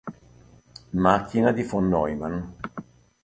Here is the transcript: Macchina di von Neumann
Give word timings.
Macchina 0.97 1.51
di 1.51 1.61
von 1.61 1.87
Neumann 1.87 2.55